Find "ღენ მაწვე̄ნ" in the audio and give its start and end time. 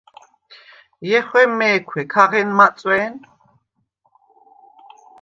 2.29-3.13